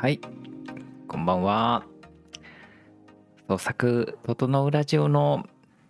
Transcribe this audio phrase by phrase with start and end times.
[0.00, 0.18] はい、
[1.08, 1.84] こんばんは。
[3.48, 5.46] 創作整うラジオの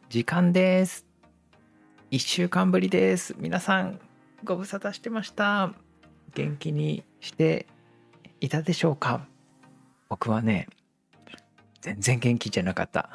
[0.08, 1.06] 時間です。
[2.11, 3.36] 一週間ぶりです。
[3.38, 4.00] 皆さん、
[4.43, 5.72] ご無沙汰してました。
[6.34, 7.66] 元気にして
[8.40, 9.29] いたでしょうか？
[10.08, 10.66] 僕はね、
[11.80, 13.11] 全然元気じゃなかった。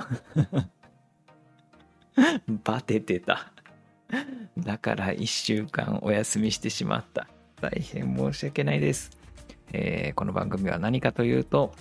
[2.64, 3.52] バテてた。
[4.58, 7.28] だから一週間お休みしてしまった。
[7.60, 9.25] 大変申し訳ないです。
[9.74, 11.74] えーこの番組は何かというと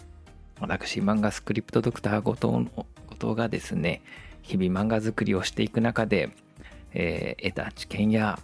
[0.61, 4.03] 私漫画スクリプトドクター後藤の後藤がですね
[4.43, 6.31] 日々漫画作りをしていく中で、
[6.93, 8.39] えー得た知見や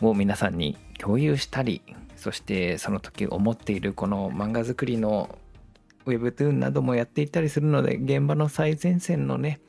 [0.00, 1.82] を皆さんに共有したり
[2.16, 5.38] そしてその時思っているこの漫画作りの
[6.06, 9.60] Webtoon などもやっていったりするので現場の最前線のね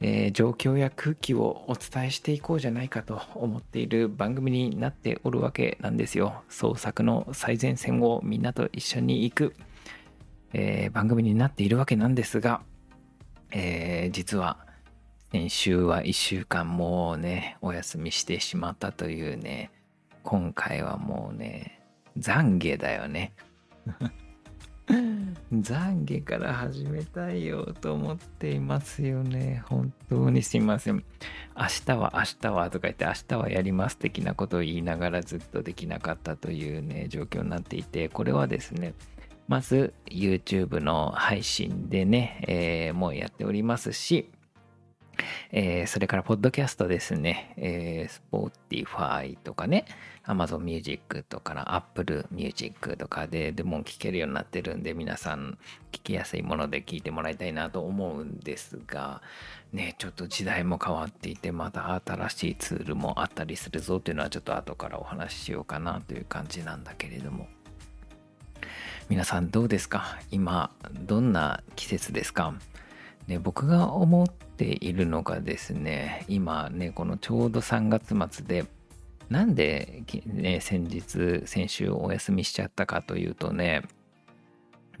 [0.00, 6.42] えー状況や空気をお伝えしていこうじゃないかと思っている番組になっておるわけなんですよ。
[6.48, 9.54] 創作の最前線をみんなと一緒に行く、
[10.52, 12.60] えー番組になっているわけなんですが、
[13.50, 14.58] えー実は
[15.32, 19.70] 先週は1週間もうねお休みしてしまったというね
[20.22, 21.82] 今回はもうね
[22.18, 23.32] 懺悔だよね。
[25.52, 29.62] 懺悔から始めたいよと思っていますよね。
[29.66, 31.04] 本当にすいません。
[31.56, 38.94] 明日は明日はとか言って明日はやります的なことを言いながらずっとできなかったというね状況になっていてこれはですね
[39.48, 44.30] まず YouTube の配信でね、えーもうやっておりますし
[45.50, 47.54] えーそれから、ポッドキャストですね。
[47.56, 49.84] えー、Spotify とかね、
[50.24, 55.58] Amazon Music とか、Apple Music とかで、でも聞けるようになってるんで、皆さん
[55.92, 59.22] 聞きやすいもので聞いてもらいたいなと思うんですが、
[59.72, 67.48] ね、ちょっと時代も変わっていて、また新しいツールもあったりするぞっていうのは、ちょっと後からお話ししようかなという感じなんだけれども。
[69.08, 70.18] 皆さんどうですか？
[70.30, 72.52] 今、どんな季節ですか？
[73.26, 78.64] ね、僕が思っているのがですね今ねこのちょうど3月末で
[79.28, 83.82] なんで、ね、先日先週お休みしちゃったかというとね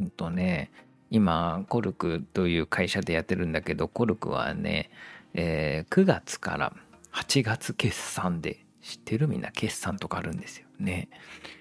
[0.00, 0.70] うんとね
[1.10, 4.90] 今コルクという会社でやってるんだけどコルクはね、
[5.34, 6.72] えー9月から
[7.12, 9.26] 8月決算で知ってる？
[9.28, 11.08] みんな決算とかあるんですよね。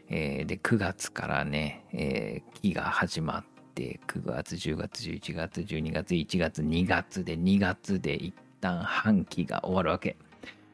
[0.09, 3.45] えーで9月からね、えー期が始まっ
[3.77, 10.17] て9月10月11月12月1月2月で2月で一旦半期が終わるわけ。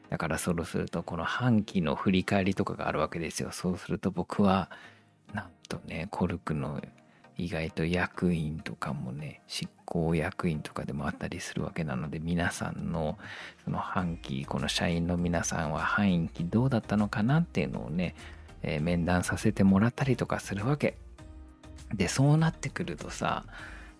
[0.08, 3.50] だからそろするとこの半期の振り返りとかがあるわけですよ。
[3.52, 4.70] そうすると僕は
[5.34, 6.80] なんとねコルクの
[7.36, 13.18] 意外と役員とかもね執行役員とかでもあったりするわけなので皆さんの
[13.64, 18.14] その半期この社員の皆さんは半期どうだったのかなっていうのをね、
[18.62, 20.96] え面談させてもらったりとかするわけ。
[21.96, 23.44] でそうなってくるとさ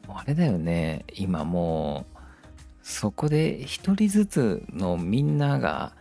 [0.08, 1.04] あれだよね。
[1.14, 2.18] 今もう
[2.82, 5.92] そこで一人ずつのみんなが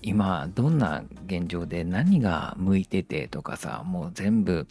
[0.00, 4.66] 今どんな現状で何が向いててとかさもう全部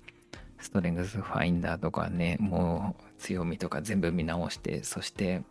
[0.59, 5.43] ストレングスファインダーとかねもう強みとか全部見直してそして、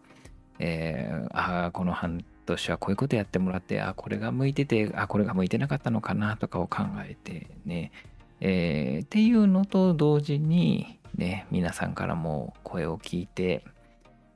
[0.58, 7.92] えーああこの半年はこういうことやってもらってあこれが向いててあこれが向いてなかったのかなとかを考えてね。
[8.40, 13.64] えーっていうのと同時にね皆さんからも声を聞いて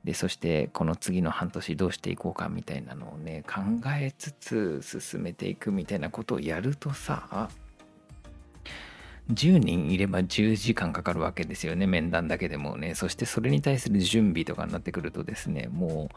[0.03, 3.61] でそしてこの次の半年どうしていこうかみたいなのをね考
[3.99, 7.49] えつつ進めていくみたいなことをやるとさ
[9.31, 12.93] 10人いれば10時間かかるわけですよね面談だけでもね。
[12.93, 16.09] そしてそれに対する準備とかになってくるとですねも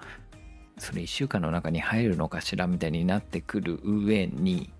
[0.76, 4.70] うそれ1週間の中に入るのかしらみたいになってくる上に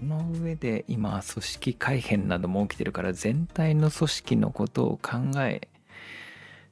[0.00, 5.68] その上で今組織改変なども起きてるから全体の組織のことを考えっ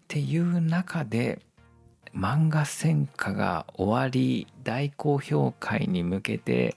[0.09, 1.41] ていう中で
[2.15, 6.77] 漫画戦火が終わり大好評会に向けて、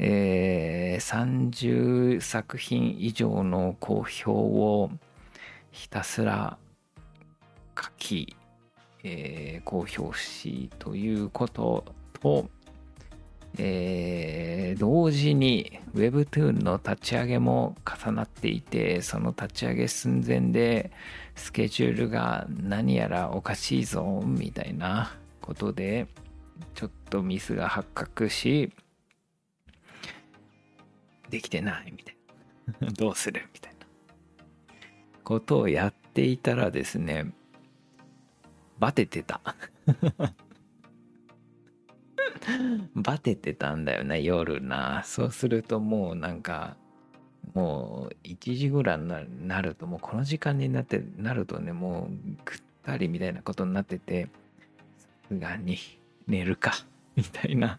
[0.00, 4.90] えー30作品以上の好評を
[5.70, 6.58] ひたすら
[7.80, 8.36] 書き、
[9.04, 11.84] えー公表しということ
[12.20, 12.48] と、
[13.58, 14.52] えー
[14.82, 20.90] 同時に Webtoon の立ち上げも重なっていてその立ち上げ寸前で
[21.36, 26.06] スケジュールが何やらおかしいぞみたいなことで
[26.74, 28.72] ちょっとミスが発覚し
[31.30, 32.16] できてないみたい
[32.80, 32.88] な。
[32.98, 33.86] どうするみたいな。
[35.24, 37.32] ことをやっていたらですね
[38.78, 39.40] バテてた
[42.94, 45.02] バテてたんだよね夜な。
[45.04, 46.76] そうするともうなんか
[47.54, 49.08] もう1時ぐらいに
[49.48, 52.10] なるともうこの時間になってなるとねもう
[52.44, 54.28] ぐったりみたいなことになってて
[54.98, 55.78] さすがに
[56.26, 56.72] 寝るか
[57.16, 57.78] みたいな。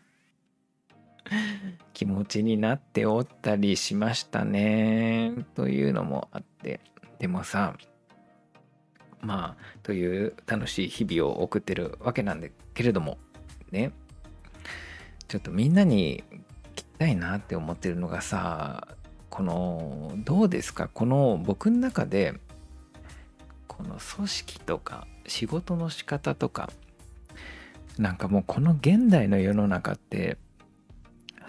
[1.93, 5.33] 気持ちになっておったりしましたね。
[5.55, 6.81] というのもあって。
[7.19, 7.77] でもさ
[9.21, 13.17] まあという楽しい日々を送ってるわけなんだけれども
[13.71, 13.93] ね。
[15.27, 16.23] ちょっとみんなに
[16.75, 18.87] 聞きたいなって思ってるのがさ
[19.29, 20.89] このどうですか？
[20.93, 22.35] この僕の中で
[23.67, 26.69] この組織とか仕事の仕方とか
[27.97, 30.37] なんかもうこの現代の世の中って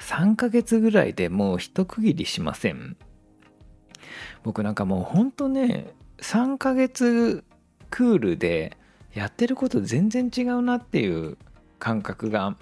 [0.00, 2.97] 3ヶ月ぐらいでもう一区切りしません？
[4.43, 5.87] 僕なんかもうほんとね
[6.19, 7.44] 3ヶ月
[7.91, 8.77] クールで
[9.15, 11.37] やってること全然違うなっていう
[11.79, 12.56] 感覚が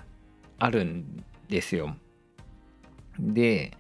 [0.63, 1.97] あるんですよ。
[3.19, 3.77] で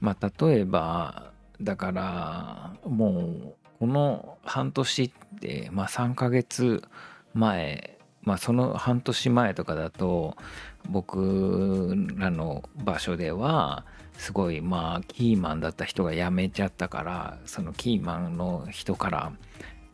[0.00, 1.30] まあ例えば
[1.60, 5.10] だからもうこの半年っ
[5.40, 6.82] てまあ3ヶ月
[7.34, 10.36] 前まあその半年前とかだと
[10.90, 19.32] 僕らの場所ではすごいまあキーマンだった人が辞めちゃったからそのキーマンの人から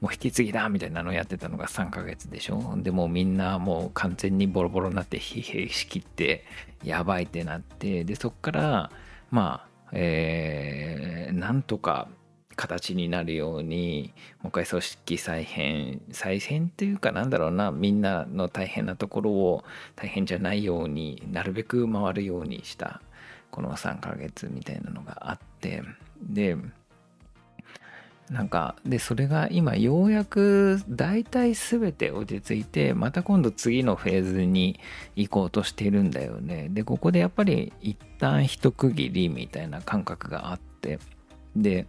[0.05, 2.75] もう引き継ぎだみたいなのをやってたのが3ヶ月でしょ。
[2.77, 6.45] でもみんなもう完全にボロボロになって疲弊しきって
[6.85, 8.91] やばいってなってでそっから
[9.31, 12.09] まあえー、なんとか
[12.55, 14.12] 形になるように
[14.43, 19.65] もう一回組織再編再編っていうかなんだろうなみんなの大変なところを
[19.97, 23.01] 大変じゃないようになるべく回るようにした
[23.51, 25.83] この3ヶ月みたいなのがあって
[26.21, 26.59] で
[28.31, 34.81] なんかでそれが今ようやく大体全て落ち着いてまた今度次のフェーズに
[35.15, 36.69] 行こうとしてるんだよね。
[36.71, 40.99] でここでやっぱり一旦一区切りみたいな感覚があって。
[41.55, 41.87] で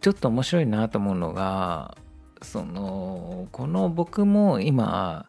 [0.00, 1.96] ちょっと面白いなと思うのが
[2.42, 5.26] そのこの僕も今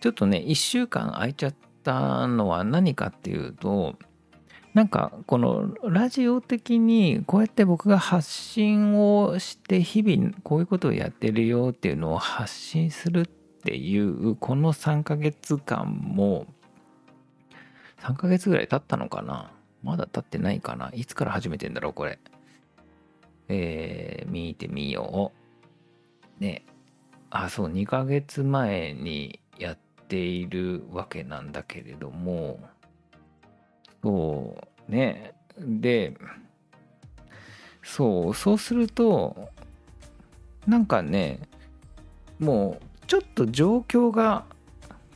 [0.00, 3.96] ちょっとね1週間空いちゃったのは何かっていうと
[4.74, 16.46] なんかこのラジオ的にこうやって僕が発信をして日々こういうことをやってるよっていうのを発信するっていうこの3ヶ月間も
[18.00, 19.52] 3ヶ月ぐらい経ったのかな？
[19.84, 20.90] まだ経ってないかな？
[20.92, 22.18] いつから始めてんだろうこれ。
[23.48, 25.30] えー、見てみよ
[26.40, 26.42] う。
[26.42, 26.66] ね。
[27.30, 29.78] あそう2ヶ月前にやっ
[30.08, 32.58] ているわけなんだけれども。
[34.04, 34.58] そ
[34.88, 35.32] うね。
[35.58, 36.14] で
[37.82, 39.48] そうそうすると
[40.66, 41.40] なんかね
[42.38, 44.44] もうちょっと状況が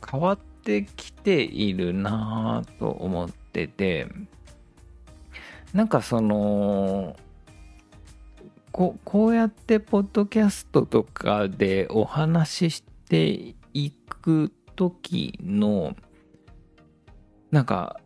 [0.09, 4.07] 変わってきているなぁと思ってて
[5.71, 7.15] なんかその
[8.71, 15.95] ここうやってポッドキャストとかでお話ししていく時の
[17.51, 17.99] なんか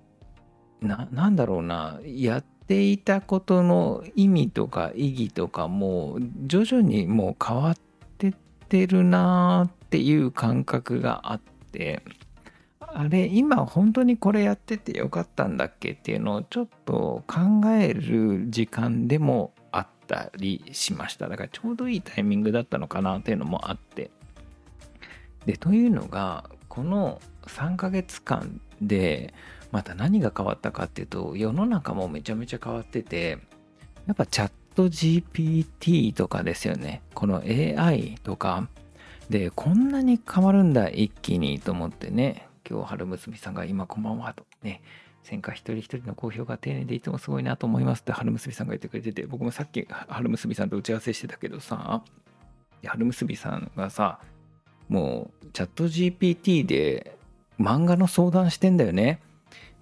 [0.84, 7.76] ななんだろうなやっていたことの意味とか意義とかも徐々にもう変わっ
[8.18, 8.34] てっ
[8.70, 12.04] てるなっていう感覚があって
[12.96, 21.28] あれ今本当にこれやっててよかったんだっけっていうのをちょっと考える時間でもあったりしました。
[21.28, 24.12] だからちょうどいいタイミングだったのかなっていうのもあって。
[25.48, 29.34] でというのがこの3ヶ月間で
[29.74, 33.40] また何が変わったかっていうと世の中もめちゃめちゃ変わってて
[34.06, 37.02] やっぱチャット GPT とかですよね。
[37.16, 38.70] この AI とか。
[39.30, 42.48] でこんなに変わるんだ一気にと思ってね。
[42.70, 44.84] 今日春娘さんが今こんばんはとね。
[45.24, 52.04] 戦果一人一人の公表が丁寧でいつもすごいなと思いますって春娘さんが言ってくれてて僕もさっき春娘さんと打ち合わせしてたけどさ
[52.86, 54.20] 春娘さんがさ
[54.90, 57.18] もうチャット GPT で
[57.60, 59.22] 漫画の相談してんだよね。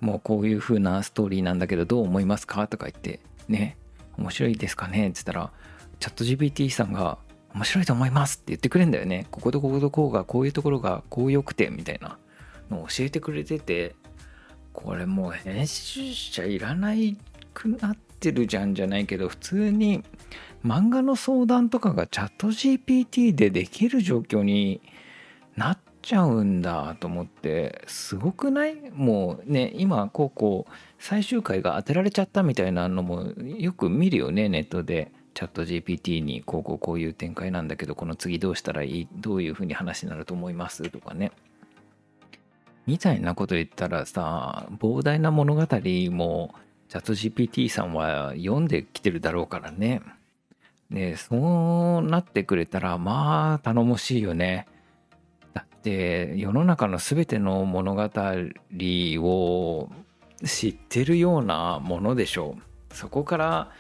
[0.02, 2.68] もうこういう風なストーリーなんだけどどう思いますか？
[2.68, 3.78] とか言ってね
[4.18, 5.10] 面白いですかね？
[5.10, 5.52] って言ったら
[6.00, 7.20] チャット GPT さんが
[7.54, 9.28] 面白いと思いますって言ってくれんだよね。
[9.32, 12.18] こことこことこうがこういうところがこう良くてみたいな
[12.70, 13.96] のを教えてくれてて
[14.74, 17.16] これもう編集者いらない
[17.54, 20.04] くなってるじゃんじゃないけど普通に
[20.66, 24.82] 漫画の相談とかがチャット GPT でできる状況に
[25.56, 28.76] なってちゃうんだと思ってすごくない？
[28.94, 35.12] もうね今こうこう最終回が当てられちゃったみたいなのもよく見るよねネットで。
[35.34, 39.08] チャット GPT にこうこうこういう展開なんだけどこの次どうしたらいい？
[39.16, 40.90] どういうふうに話になると思います？
[40.90, 41.32] とかね。
[42.86, 50.02] みたいなこと言ったらさ膨大な物語もチャット GPT さんは読んできてるだろうからね。
[50.90, 51.38] ねそ
[52.04, 54.68] うなってくれたらまあ頼もしいよね。
[55.54, 59.90] だって世の中の全ての物語を
[60.46, 62.96] 知ってるようなものでしょう。
[62.96, 63.72] そこから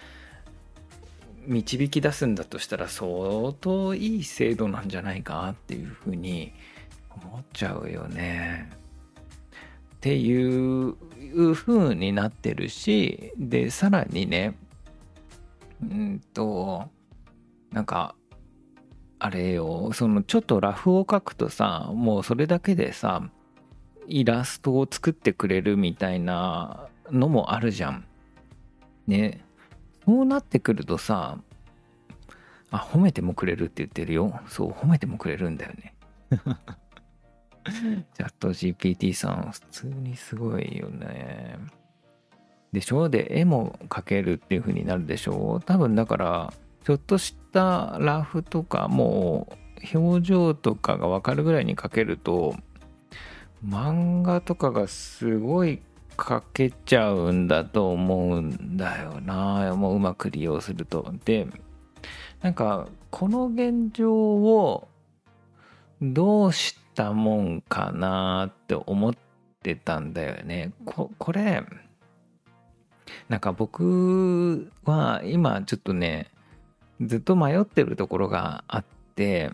[1.45, 6.53] 導き出すんだとしたら相当いい制度なんじゃないかっていうふうに
[7.09, 8.69] 思っちゃうよね。
[9.95, 10.95] っていう
[11.53, 14.57] 風になってるしでさらにね
[15.81, 16.89] うんと
[17.71, 18.15] なんか
[19.23, 23.29] あれよそのちょっとラフを描くとさもうそれだけでさ
[24.07, 28.05] イラストを作ってくれるみたいなのもあるじゃん。
[29.05, 29.45] ね
[30.07, 31.37] そうなってくるとさ
[32.71, 35.93] あ褒めてもくれるって言ってるよそう褒めてもくれるんだよね。
[38.15, 41.57] チャット GPT さん普通にすごいよね。
[42.73, 43.07] でしょ？
[43.07, 45.61] で絵も描けるっていう風になるでしょ？
[45.63, 49.47] 多分だからちょっとしたラフとかも
[49.93, 52.55] う表情とかが分かるぐらいに描けると
[53.65, 55.81] 漫画とかがすごい
[56.17, 61.13] 描けちゃうんだと思うんだよなもううまく利用すると。
[61.25, 61.47] で
[62.41, 64.87] なんかこの現状を
[66.01, 69.15] どうしたもんかなって思っ
[69.61, 70.73] てたんだよね。
[70.85, 71.63] ここれ
[73.29, 76.31] なんか僕は今ちょっとね
[77.01, 79.51] ずっと迷ってるところがあって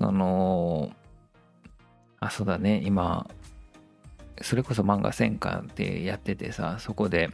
[0.00, 0.90] その
[2.20, 2.82] あそうだね。
[2.84, 3.28] 今
[4.42, 7.30] それこそ漫画戦艦ってやっててさそこで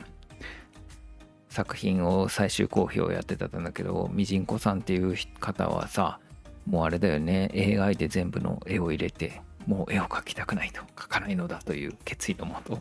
[1.49, 6.20] 作品を最終公表やってたんだけどみじんこさんっていう方はさ
[6.66, 7.50] もうあれだよね。
[7.80, 12.80] AI で全部の絵を入れてもう絵を描きたくないと描かないのだという決意のもと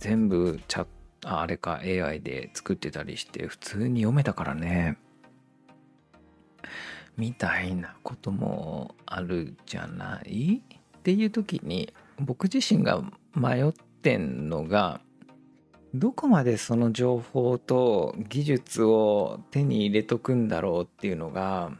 [0.00, 0.86] 全部チャ
[1.24, 4.96] あれか AI で作ってたりして普通に読めたからね。
[7.16, 10.56] みたいなこともあるじゃない？
[10.58, 13.02] っていう時に僕自身が
[13.34, 15.00] 迷ってんのが
[15.94, 21.70] どこまでその情報と技術を手に入れとくんだろうっていうのが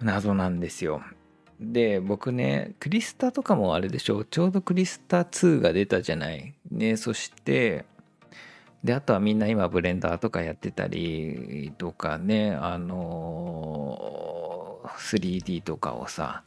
[0.00, 1.02] 謎なんですよ。
[1.60, 6.54] で僕ねクリスタとかもあれでしょちょうどクリスタ2が出たじゃない？
[6.70, 7.86] ねそして
[8.84, 13.98] であとはみんな今ブレンダーとかやってたりとかねあの
[14.98, 16.44] 3D とかをさ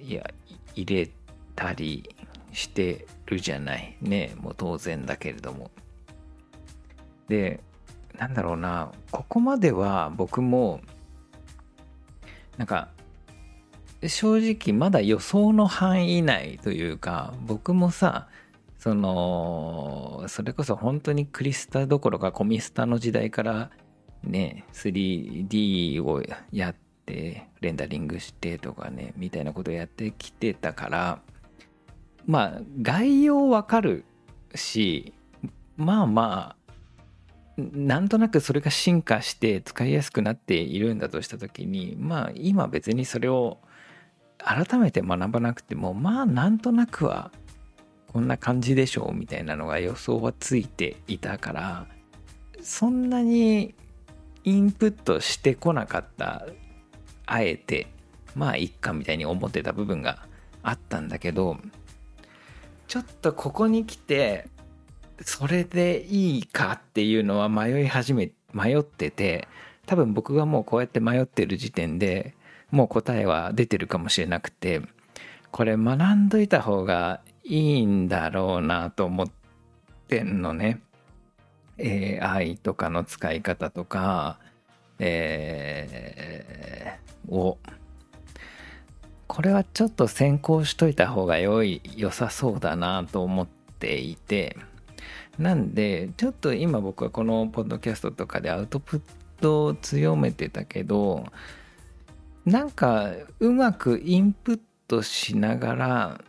[0.00, 0.30] いや
[0.76, 1.10] 入れ
[1.56, 2.14] たり
[2.52, 3.96] してるじゃない。
[4.00, 5.70] ねもう当然だけれども。
[7.28, 7.60] で
[8.18, 10.80] なんだろうなここまでは僕も
[12.56, 12.88] なんか
[14.06, 18.28] 正直まだ予想の範囲内というか僕もさ
[18.86, 23.70] そのそれこそ本当にクリスタどころかコミスタの時代から
[24.22, 31.20] ね 3D をやってレンダリングしてとかねみたいなことをやってきてたから
[32.26, 34.04] まあ概要わかる
[34.54, 35.12] し
[35.76, 36.54] まあま
[37.58, 43.58] あなんとなくそれが進化して使いやすくなっているんだとした時にまあ今別にそれを
[44.38, 47.32] 改めて学ばなくてもまあなんとなくは
[48.16, 51.86] こんな感じでしょうみたいなのが予想はついていたから
[52.62, 53.74] そんなに
[54.42, 56.46] インプットしてこなかった
[57.26, 57.88] あえて
[58.34, 60.24] まあいっかみたいに思ってた部分が
[60.62, 61.58] あったんだけど
[62.88, 64.48] ちょっとここに来て
[65.20, 69.46] それでいいかっていうのは迷い始め迷ってて
[69.84, 72.34] 多分僕がもうこうやって迷ってる時点で
[72.70, 74.80] もう答えは出てるかもしれなくて
[75.50, 79.30] これ学んどいた方がいいんだろうなと思っ
[80.08, 80.80] てんのね。
[81.78, 84.38] AI とかの使い方とか
[84.98, 87.58] えー、を。
[89.26, 93.46] これはちょっと先行しといた方が良い良さそうだなと思っ
[93.78, 94.56] ていて。
[95.38, 99.00] なんでちょっと今僕はこのポッドキャストとかでアウトプッ
[99.40, 101.26] トを強めてたけど
[102.46, 106.20] なんかうまくインプットしながら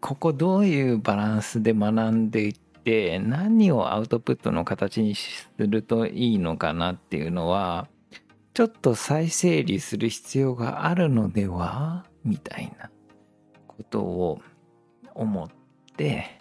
[0.00, 7.86] ここどういうバランスで学んでいって何をアウトプットの形にするといいのかなっていうのは
[8.54, 12.90] ちょっと再整理する必要があるのではみたいな
[13.68, 14.40] ことを
[15.14, 15.48] 思っ
[15.96, 16.40] て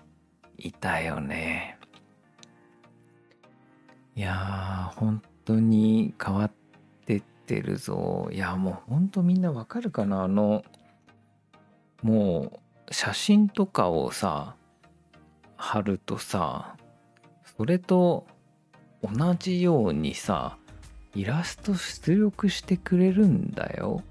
[0.58, 1.78] いたよね。
[4.16, 6.52] いやー本当に変わっ
[7.06, 8.30] てってるぞ。
[8.32, 10.24] いやもう本当みんなわかるかな？
[10.24, 10.64] あの
[12.02, 12.60] もう
[12.92, 14.56] 写真とかをさ
[15.56, 16.76] 貼るとさ
[17.58, 18.26] それと
[19.02, 20.58] 同じようにさ
[21.16, 24.04] イラスト出力してくれるんだよ。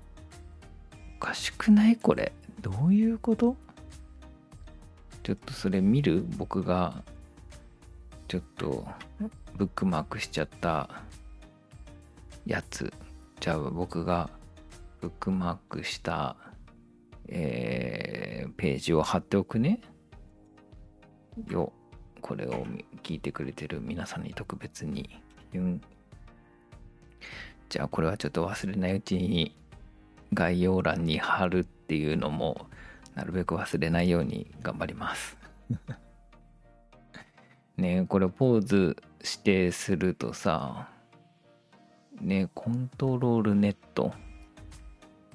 [1.17, 2.33] おかしくないこれ。
[2.61, 3.57] どういうこと？
[5.23, 6.25] ちょっとそれ見る？
[6.37, 7.03] 僕が。
[8.27, 8.87] ちょっと
[9.57, 10.91] ブックマークしちゃった
[12.47, 12.93] やつ。
[13.41, 14.29] じゃあ僕が
[15.01, 16.37] ブックマークした、
[17.29, 19.81] えー、ページを貼っておくね。
[21.49, 21.73] よ
[22.21, 22.67] これを
[23.03, 25.21] 聞いてくれてる皆さんに特別に
[27.69, 29.57] じゃあこれはちょっと忘れないうちに
[30.33, 32.67] 概要欄に貼るっていうのも
[33.15, 35.37] なるべく忘れないように頑張ります。
[37.77, 40.91] ねこれポーズ指定するとさ
[42.21, 44.13] ねコントロールネットっ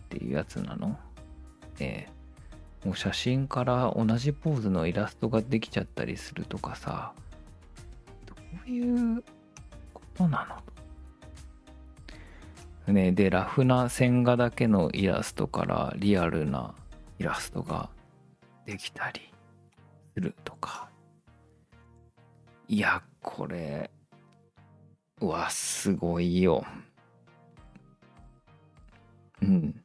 [0.10, 1.00] ていうやつなの？
[1.80, 2.08] ね
[2.86, 7.14] もう写真から同じポーズのイラストができちゃったりするとかさ
[8.26, 8.36] ど
[8.68, 9.24] ういう
[9.94, 10.62] ことな
[12.88, 12.94] の？
[12.94, 16.76] ねでラフな線画だけのイラストからリアルな
[17.20, 17.90] イラストが
[18.66, 19.22] できたり
[20.14, 20.90] するとか。
[22.68, 23.92] いやこれ
[25.22, 26.66] うわすごいよ。
[29.42, 29.83] うん。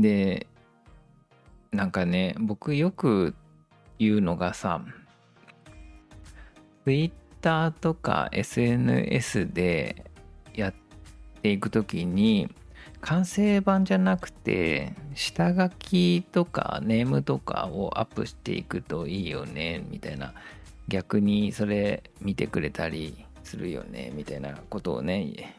[0.00, 0.46] で
[1.70, 3.34] なんかね僕よく
[3.98, 4.84] 言うのがさ
[6.84, 10.10] Twitter とか SNS で
[10.54, 10.74] やっ
[11.42, 12.48] ていく時に
[13.00, 20.34] 完成版じゃなくて下書きとかネームとかをアップしていくといいよねみたいな。
[20.88, 25.56] 逆にそれ見てくれたりするよねみたいなことをね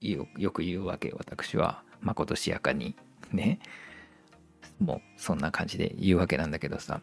[0.00, 1.82] よく言うわけ私は。
[2.00, 2.94] まことしやかに。
[3.32, 3.58] ね
[4.80, 7.00] もうそんな感じで言うわけなんだけどさ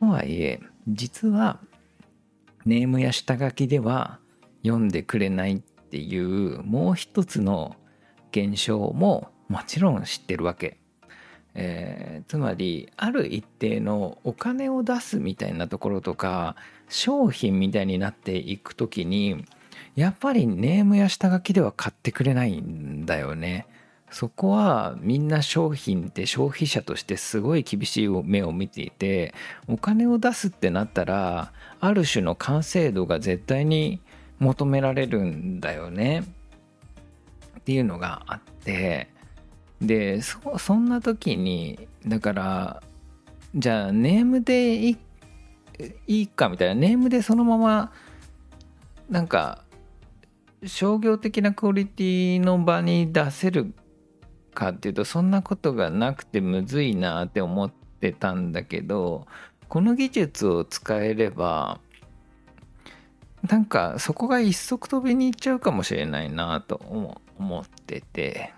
[0.00, 1.60] とはいえ実は
[2.64, 4.18] ネームや下書きでは
[4.62, 7.76] 読んでくれないっていうもう一つの
[8.32, 10.78] 現象ももちろん知ってるわけ。
[11.58, 16.54] えー、つまりある一定のお金を出すみたいなところとか
[16.88, 19.42] 商品みたいになっていく時に
[19.94, 23.66] やっぱりネームや下書きでは買ってくれないんだよね。
[24.10, 29.34] そこはみんな商品って消費者としてすごい厳しい目を見ていて
[29.66, 34.00] お金を出すってなったらある種の完成度が絶対に
[34.38, 36.24] 求められるんだよね。
[37.58, 39.08] っていうのがあって。
[39.80, 42.82] でそそんな時にだから
[43.54, 44.98] じゃあネームでい
[46.06, 47.92] いかみたいなネームでそのまま
[49.10, 49.64] なんか
[50.64, 53.74] 商業的なクオリティの場に出せる
[54.56, 59.26] かっていうとそんなことがなくてむずいなって思ってたんだけど
[59.68, 61.78] この技術を使えれば
[63.48, 66.80] なんかそこが一足飛びにいっちゃうかもしれないなと
[67.38, 68.52] 思ってて。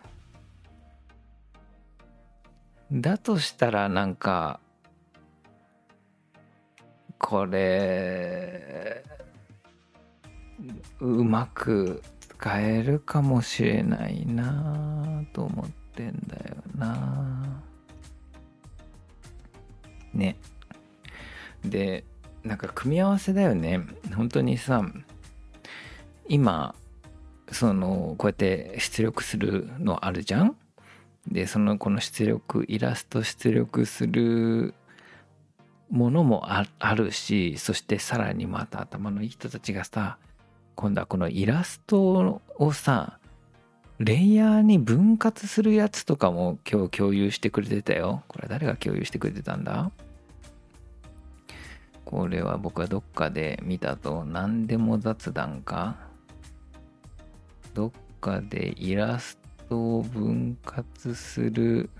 [2.90, 4.60] だとしたらなんか
[7.18, 9.04] これ
[11.00, 15.87] うまく使えるかもしれないなと思って。
[15.98, 17.62] ってんだよな。
[20.14, 20.36] ね。
[21.64, 22.04] で
[22.44, 23.80] なんか組み合わせだよね。
[24.14, 24.82] 本当にさ
[26.28, 26.74] 今
[27.50, 30.56] そのこうやって出力するのあるじゃん？
[31.26, 34.74] でそのこの出力イラスト出力する
[35.90, 40.18] ものもあるしそしてさらにまた頭のいい人たちがさ
[40.74, 43.17] 今度はこのイラストをさ
[43.98, 48.22] レイヤーに分割するやつとかも今日共有してくれてたよ。
[48.28, 49.90] これ誰が共有してくれてたんだ？
[52.04, 54.24] これは僕はどっかで見たと。
[54.24, 55.96] 何でも雑談か？
[57.74, 59.36] どっかでイラス
[59.68, 61.90] トを分割する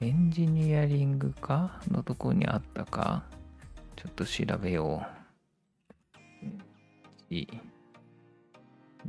[0.00, 1.80] エンジニアリングか？
[1.90, 3.22] のとこにあったか？
[3.96, 5.06] ちょっと調べよ
[7.30, 7.34] う。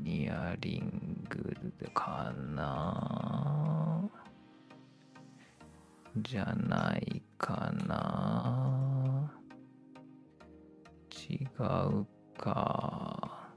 [0.03, 1.55] ニアリング
[1.93, 4.09] かな
[6.17, 9.31] じゃないかな
[11.29, 12.05] 違う
[12.37, 13.49] か。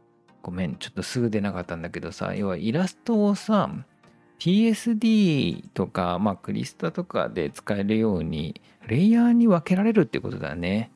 [0.42, 3.70] ごめん、ちょっとすぐ出なかったんだけどさ、要はイラストをさ、
[4.38, 10.90] PSD とか、まあ、クリスタとかで使えるように、レイヤーに分けられるってことだね。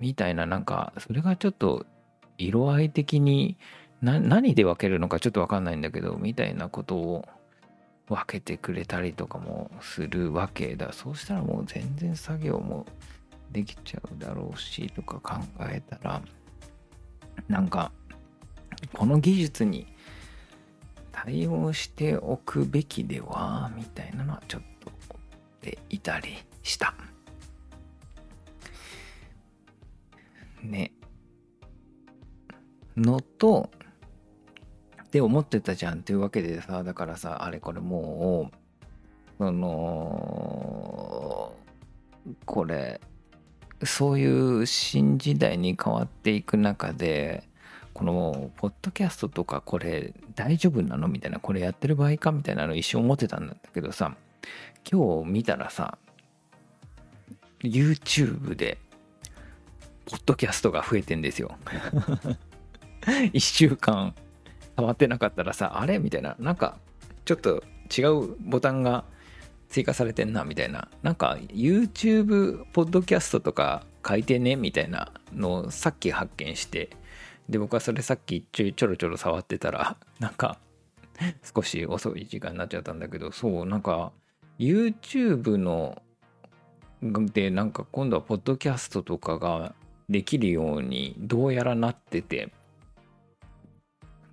[0.00, 1.84] みたいな、なんか、それがちょっと
[2.38, 3.58] 色合い的に
[4.04, 7.24] 何で分けるのかちょっと分かんないんだけどみたいなことを
[8.08, 12.84] 分けてくれたりとかもするわけだそうしたらもう全然作業も
[13.50, 16.20] できちゃうだろうしとか考えたら
[17.48, 17.92] なんか
[18.92, 19.86] この技術に
[21.10, 26.28] 対応しておくべきではみたいなのはちょっと思っていたり
[26.62, 26.94] した。
[30.62, 30.92] ね。
[32.96, 33.70] のと、
[35.14, 38.50] って思ってたじゃんっていうわけでさ、だからさ、あれこれも
[39.38, 41.52] う、その、
[42.44, 43.00] これ、
[43.84, 47.44] そういう新時代に変わっていく中で、
[47.92, 51.06] このポッドキャストとかこれ大丈夫なの？
[51.06, 52.32] みたいなこれやってる場合か？
[52.32, 54.16] みたいなの一瞬思ってたんだけどさ
[54.90, 55.96] 今日見たらさ
[57.62, 58.78] YouTube で
[60.06, 61.56] ポッドキャストが増えてんですよ。
[63.06, 64.12] 1週間
[64.76, 65.98] 触ってなかったらさあれ？
[65.98, 66.36] みたいな。
[66.38, 66.78] なんか
[67.24, 67.62] ちょっと
[67.96, 69.04] 違うボタンが
[69.68, 70.88] 追加されてんなみたいな。
[71.02, 76.90] なんか YouTube ポッドキャストとか書いてねみたいなのをさっき発見して。
[77.48, 80.58] で僕はそれさっきちょろちょろ触ってたら なんか
[81.54, 84.12] 少し遅い時間になっちゃったんだけどそうなんか
[84.58, 86.00] YouTube の
[87.02, 89.74] でなんか今度はポッドキャストとかが
[90.08, 92.50] できるようにどうやらなってて。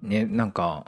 [0.02, 0.86] ねなんか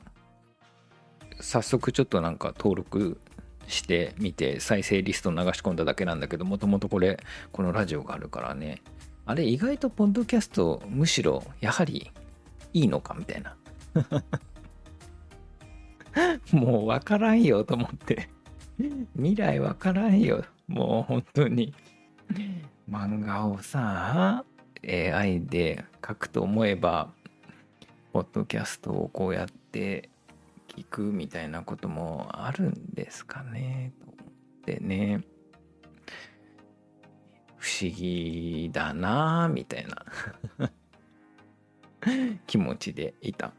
[1.40, 3.20] 早速ちょっとなんか登録
[3.68, 7.20] してみて再生リスト流し込んだだけなんだけどもともとこれ
[7.52, 8.82] このラジオがあるからね。
[9.26, 12.12] あれ意外とポッドキャストむしろやはり
[12.74, 13.56] いいのかみたいな。
[16.52, 18.30] もう分からんよと思って。
[19.16, 20.44] 未来分からんよ。
[20.68, 21.74] もう本当に。
[22.90, 24.44] 漫画をさ
[24.86, 27.10] AI で書くと思えば
[28.14, 30.12] ポッドキャストをこうやって
[30.68, 34.26] 聞くみたいなこともあるんですかねと思っ
[34.66, 35.22] てね
[37.58, 40.70] 不思議だなみたいな
[42.46, 43.54] 気持ちでいた。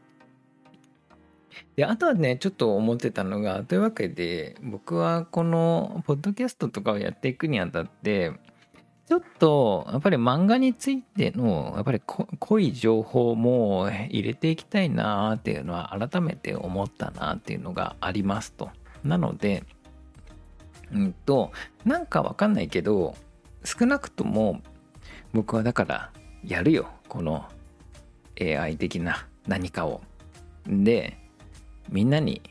[1.75, 8.31] であとはねちょっと思ってたのがというわけで僕はこのポッドキャストとかをやっていくにあたって
[9.07, 18.71] ちょっとやっぱり漫画についてのやっぱり濃い情報も入れていきたいなっていうのは改めて思ったなっていうのがありますと。
[19.03, 19.63] なので、
[20.91, 21.51] うんと、
[21.85, 23.15] なんかわかんないけど、
[23.63, 24.61] 少なくとも
[25.33, 26.11] 僕はだから
[26.43, 26.87] やるよ。
[27.07, 27.45] この
[28.41, 30.01] AI 的な何かを。
[30.65, 31.19] で、
[31.89, 32.41] みんなに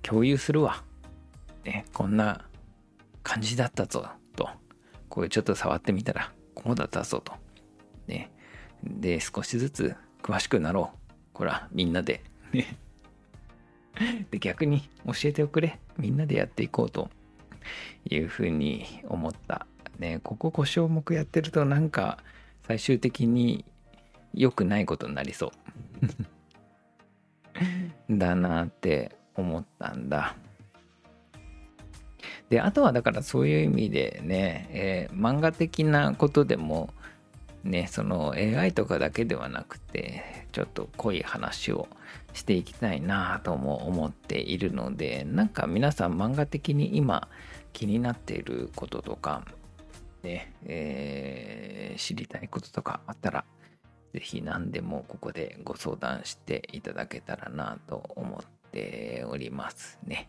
[0.00, 0.82] 共有するわ。
[1.64, 2.46] ね、こんな
[3.22, 4.23] 感じだったぞと。
[5.14, 7.34] これちょっと触ってみたらこうだったぞと。
[8.08, 8.32] ね。
[8.82, 11.12] で、少しずつ詳しくなろう。
[11.32, 12.24] これはみんなで。
[12.52, 12.76] ね。
[14.32, 15.78] で、逆に教えておくれ。
[15.98, 17.10] みんなでやっていこうと
[18.10, 19.68] いうふうに思った。
[20.00, 22.18] ね、ここ5項目やってるとなんか
[22.66, 23.64] 最終的に
[24.32, 25.52] 良くないことになりそ
[28.10, 30.34] う だなって思ったんだ。
[32.50, 36.90] であとはだからそういう意味でね、えー、漫画的なことでも
[37.62, 41.88] ねその AI とかだけではなくてちょっと濃い話を
[42.32, 47.28] していきたいなとも思っているのでなんか皆さん漫画的に今
[47.72, 49.42] 気になっていることとか
[50.22, 53.44] ね、えー、知りたいこととかあったら
[54.12, 60.28] ぜひ何でもここでご相談していただけたらなと思っておりますね。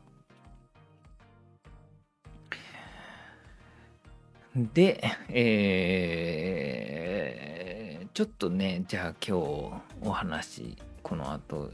[4.55, 9.41] で、えー、ちょっとね、じゃあ今日
[10.01, 11.69] お話、この後、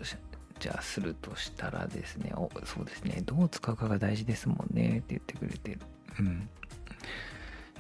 [0.60, 5.80] じゃあするとしたらですね、おそうですね、どう使うかが大事ですもんねって言ってくれてる。
[6.20, 6.50] うん。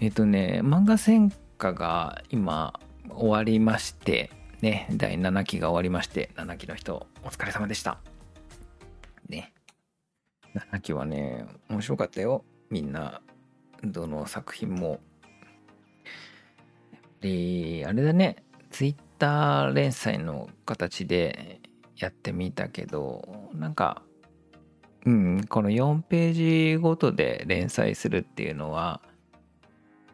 [0.01, 4.29] えっ、ー、とね、漫画戦火が今終わりまして、
[4.61, 7.97] ね、第7期が終わりまして、7期の人、お疲れ様でした。
[9.27, 9.51] ね。
[10.53, 12.45] 7期はね、面白かったよ。
[12.69, 13.23] みんな
[13.83, 14.99] どの作品も。
[17.21, 21.59] で、あれだね、ツイッター連載の形で
[21.97, 24.01] やってみたけど、なんか、
[25.05, 29.01] うん、この4ページごとで連載するっていうのは、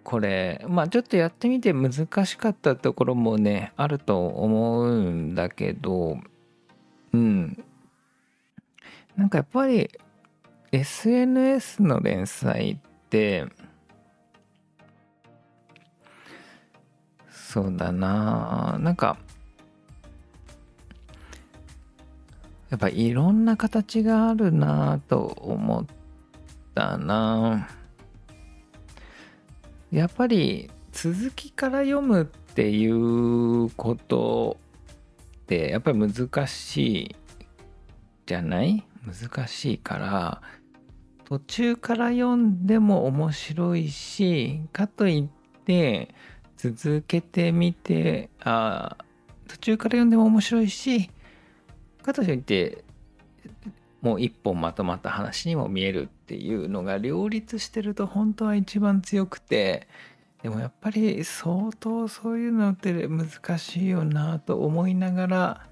[0.04, 1.92] これ、まあちょっとやってみて難
[2.26, 6.18] しかったところもね、あると思うんだけど、
[7.14, 7.64] うん。
[9.18, 9.90] なんかやっぱり
[10.72, 13.46] SNS の連載って
[17.30, 18.78] そうだな。
[18.80, 19.18] なんか
[22.70, 25.86] やっぱいろんな形があるなと思っ
[26.76, 27.70] たな。
[29.90, 34.58] やっぱり続きから読むっていうこと
[35.44, 37.16] ってやっぱり難しい
[38.26, 38.84] じゃない？
[39.06, 40.42] 難しいから
[41.28, 46.16] 途中から読んでも面白いしかといって
[46.56, 48.96] 続けてみてあ
[49.50, 51.10] 途中から読んでも面白いし
[52.02, 52.86] かといって
[54.02, 59.90] もう一本まとまった話にも見えるっていうのが両立してると本当は一番強くて
[60.44, 65.68] でもやっぱり相当そういうのって難しいよなと思いながら、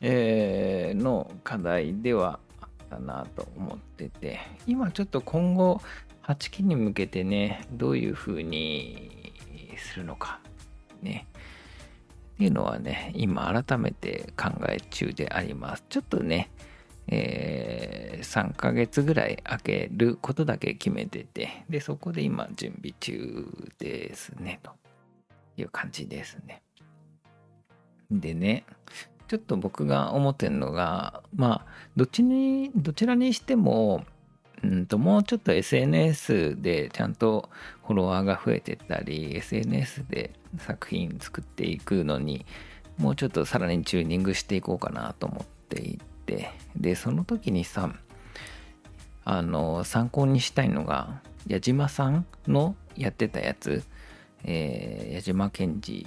[0.00, 2.40] えー、の課題では
[2.88, 5.80] たなと思ってて今ちょっと今後
[6.24, 9.32] 8期に向けてねどういう風に
[9.78, 10.40] するのか
[11.02, 11.26] ね
[12.34, 16.50] っていうのはね今改めて考え中でありますちょっとね
[17.10, 23.46] えー、3ヶ月ぐらい空けることだけ決めてて、で、そこで今準備中
[23.78, 24.72] ですね、と
[25.56, 26.62] いう感じですね。
[28.10, 28.64] でね、
[29.28, 34.04] ちょっと僕が思ってるのが、まあ、どっちに、どちらにしても、
[34.62, 37.48] うんと、もうちょっと SNS でちゃんと
[37.86, 42.46] フォロワーが増えてったり、SNS で作品作っていくのに、
[42.96, 47.94] もうちょっとさらにチューニングしていこうかなと思っていて、でその時にさ
[49.24, 53.84] あの参考にしたいのが矢島さんのやってたやつ、
[54.44, 56.06] えー、矢島健二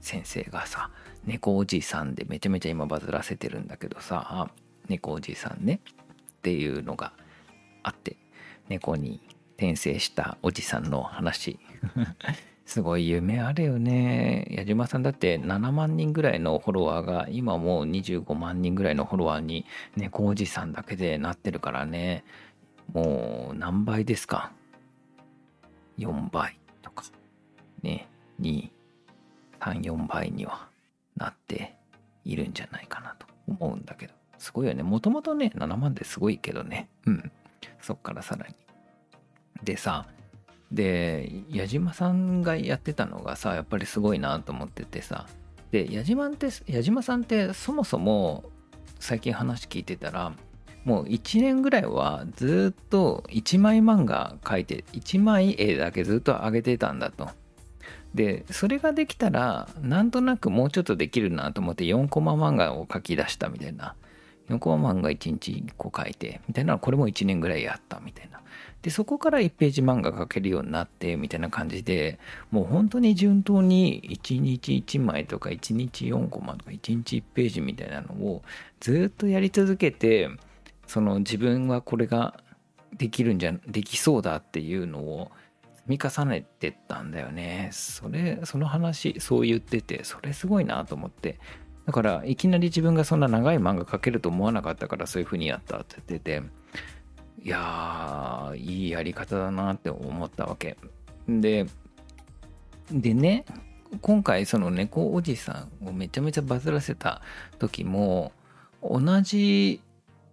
[0.00, 0.90] 先生がさ
[1.26, 4.50] 猫おじさんでめちゃめちゃ今バズらせてるんだけどさ
[4.88, 5.80] 猫おじさんね
[6.38, 7.12] っていうのが
[7.82, 8.16] あって
[8.68, 9.20] 猫に
[9.56, 11.58] 転生したおじさんの話
[12.66, 14.46] すごい夢あるよね。
[14.50, 22.24] 矢島さんだって7万人ぐらいのフォロワーが今もう25万人ぐらいのフォロワーに猫おじさんだけでなってるからね。
[22.92, 24.50] もう何倍ですか
[25.98, 27.04] ?4 倍とか。
[27.82, 28.08] ね。
[28.40, 28.70] 2、
[29.60, 30.68] 3、4倍には
[31.16, 31.76] なって
[32.24, 34.14] いるんじゃないかなと思うんだけど。
[34.38, 34.82] すごいよね。
[34.82, 36.88] もともとね、7万ですごいけどね。
[37.06, 37.32] うん。
[37.80, 38.54] そっからさらに。
[39.62, 40.06] でさ、
[40.74, 45.26] で矢島さんがやってたのがさやっぱりすごいなと思っててさ
[45.70, 48.44] で矢島って矢島さんってそもそも
[48.98, 50.32] 最近話聞いてたら
[50.84, 57.30] もう1年ぐらいはずっと1枚漫画描いて1枚絵だけずっと上げてたんだと。
[58.14, 63.94] でそれができたらなんとなくもうちょっとできるなと思って4コマ漫画を書き出したみたいな。
[64.48, 68.40] 4コマ漫画1日1個書いてみたいなこれも1年ぐらいやったみたいな。
[68.82, 72.18] でそこから1ページ漫画描けるようになってみたいな感じで
[72.50, 78.42] もう本当に順当に1日1枚とか1日4コマとか1日1ページみたいなのを
[78.80, 80.28] ずっとやり続けて
[80.86, 82.38] その自分はこれが
[82.92, 85.30] できるんじゃできそうだっていうのを
[85.86, 87.68] 積み重ねてったんだよね。
[87.72, 91.38] それその話そう言っててそれすごいなと思って。
[91.86, 96.42] だからいきなり自分がそんな長い漫画描けると思わなかったからそういう風にやったって言ってて。
[97.42, 100.78] いやーいいやり方だなって思ったわけ。
[101.28, 101.66] で
[102.90, 103.44] でね
[104.00, 107.20] 今回その猫おじさんをめちゃめちゃバズらせた
[107.58, 108.32] 時も
[108.82, 109.82] 同じ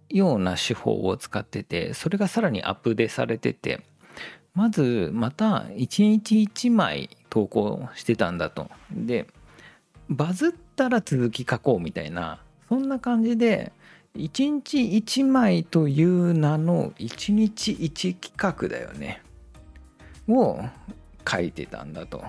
[0.10, 3.82] ような手法を使っててそれがさらにアップデされてて。
[4.54, 8.70] まずまた1日1枚投稿してたんだと。
[8.92, 9.28] で
[10.10, 13.72] バズったら続き書こうみたいなそんな感じで
[14.16, 19.22] 1日1枚という名の1日1企画だよね。
[20.28, 20.60] を
[21.30, 22.24] 書いてたんだと。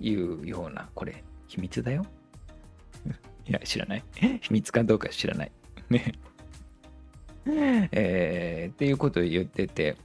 [0.00, 2.04] いうようなこれ秘密だよ。
[3.46, 4.04] いや知らない。
[4.40, 5.52] 秘密かどうか知らない。
[5.90, 6.14] ね。
[7.92, 9.96] えー、っていうことを言ってて。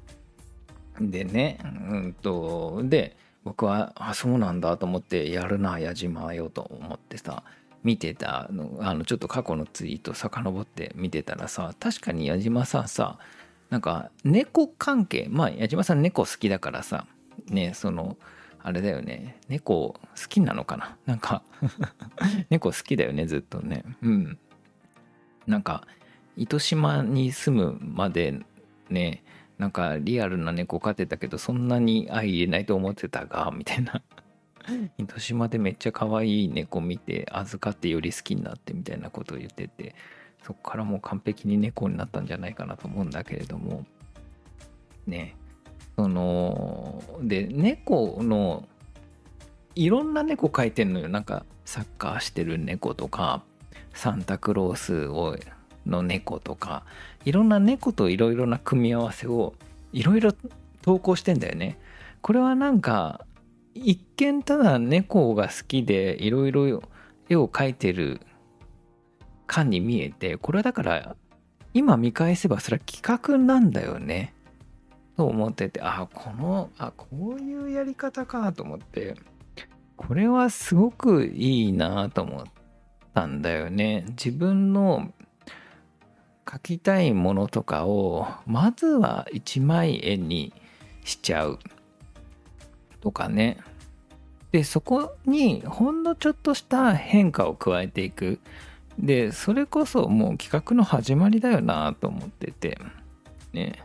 [0.99, 7.43] でねうんとで僕はあそうなんだと思ってやるな矢島よと思ってさ
[7.83, 13.19] 見てたのあのちょっと過去のツイート遡って見てたらさ確かに矢島さんさ
[13.69, 17.05] なんか猫関係まあ矢島さん猫好きだからさ
[17.49, 18.17] ねその
[18.63, 21.43] あれだよね猫好きなのかななんか
[22.49, 23.83] 猫好きだよねずっとね。
[24.01, 24.39] うん。
[25.45, 25.85] なんか
[26.35, 28.39] 糸島に住むまで
[28.89, 29.23] ね
[29.57, 34.01] なんかリアルな猫飼ってたけどそんなに相入れないと思ってたが みたいな。
[34.97, 39.93] 糸島でめっちゃ可愛い猫見て預かってより好きになってみたいなことを言ってて
[40.43, 43.85] そこからもう完璧に猫になったんじゃないかなと思うんだけれども。
[45.05, 45.35] ね。
[45.95, 48.67] そので猫の
[49.75, 51.09] いろんな猫描いてんのよ。
[51.09, 53.43] なんかサッカーしてる猫とか
[53.93, 55.37] サンタクロースを
[55.85, 56.83] の猫とか
[57.25, 59.53] いろんな猫といろいろな組み合わせを
[59.91, 60.31] いろいろ
[60.81, 61.77] 投稿してんだよね。
[62.21, 63.25] これはなんか
[63.73, 66.81] 一見ただ猫が好きでいろいろ
[67.29, 68.21] 絵を描いてる
[69.47, 71.15] 感に見えてこれはだから
[71.73, 74.33] 今見返せばそれは企画なんだよね。
[75.17, 79.15] と思っててあこのあこういうやり方かと思って。
[79.97, 82.43] これはすごくいいなと思っ
[83.13, 84.05] たんだよね。
[84.09, 85.13] 自分の
[86.45, 90.53] 描きたいものとかをまずは一枚絵に
[91.03, 91.59] しちゃう
[93.01, 93.57] とかね。
[94.51, 98.39] でそこにほんのちょっとした変化を加えていく。
[98.97, 102.77] でそれこそもう企画の始まりだよなと思ってて。
[103.51, 103.83] ね。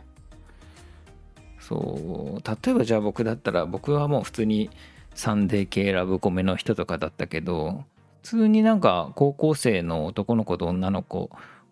[1.59, 2.65] そう。
[2.65, 4.69] 例えばじゃあ僕だったら僕はもう普通に
[5.13, 7.83] サンデー系ラブコメの人とかだったけど
[8.21, 11.29] 普通になんか高校生の男の子と女の子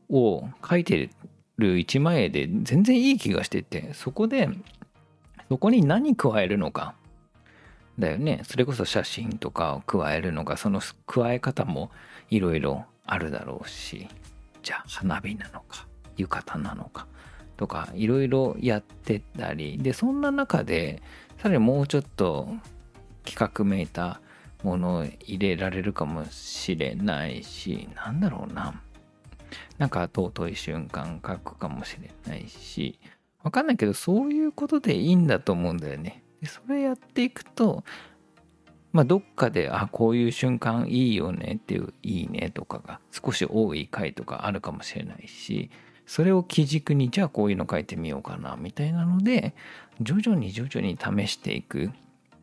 [0.09, 1.09] を描いて
[1.57, 4.49] る一枚絵で全然いい気がしててそこで
[5.49, 6.93] そこに何加えるのか。
[7.97, 8.41] だよね。
[8.43, 10.57] それこそ写真とかを加えるのか。
[10.57, 11.91] その加え方も
[12.29, 14.07] いろいろあるだろうし。
[14.61, 15.87] じゃあ花火なのか。
[16.17, 17.07] 浴衣なのか。
[17.57, 19.77] とかいろいろやってたり。
[19.79, 21.01] でそんな中で
[21.41, 22.47] さらにもうちょっと
[23.25, 24.21] 企画めいた
[24.63, 28.81] ものを入れられるかもしれないしなんだろうな。
[29.77, 32.99] なんか尊い瞬間書くかもしれないし
[33.43, 36.23] わかんないけどそういうことでいいんだと思うんだよね。
[36.41, 37.83] でそれやっていくと
[38.91, 45.69] まあどっかであこういう瞬間いいよねっていういいねとかが少し多い回とかあるかもしれないし
[46.05, 49.53] それを基軸にじゃあこういうの書いてみようかなみたいなので
[50.01, 51.91] 徐々に徐々に試していく。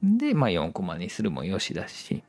[0.02, 2.22] でまあ4コマにするもよしだし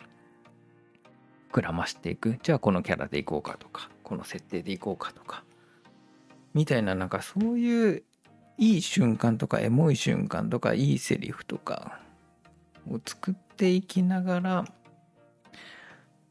[1.51, 2.39] 膨らましていく。
[2.41, 3.89] じゃあこのキャラでいこうかとか。
[4.07, 5.43] この設定でいこうかとか
[6.53, 8.03] みたいななんかそういう
[8.57, 11.99] いい瞬間とかエモい瞬間とかいいセリフとか
[12.89, 14.65] を作っていきながら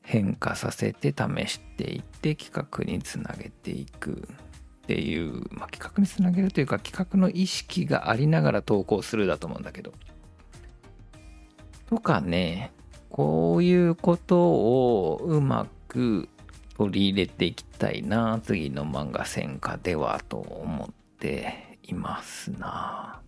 [0.01, 4.27] 変化させて試していって企画につなげていく
[4.85, 9.93] っていう、まあ、企画につなげるというか企画の意識がありながら投稿するだと思うんだけど
[11.91, 12.73] とかね
[13.11, 16.31] こういうことをうまく
[16.77, 23.23] 取り入れていきたいな次の漫画戦火ではと思っていますな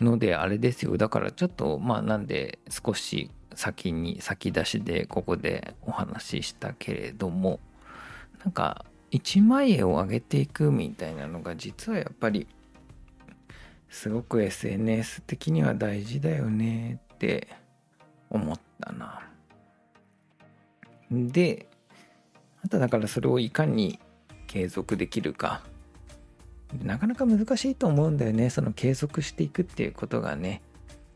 [0.00, 7.60] のであれですよだからちょっとまあなんで少し先に先出しでここでお話ししたけれども
[8.42, 12.46] なんか1枚絵を上げていくみたいなのが実はやっぱり
[13.90, 17.46] すごく SNS 的には大事だよねって
[18.30, 19.31] 思ったな。
[21.12, 21.68] で、
[22.64, 23.98] あとだからそれをいかに
[24.46, 25.62] 継続できるか。
[26.82, 28.48] なかなか難しいと思うんだよね。
[28.48, 30.62] その継続していくっていうことがね。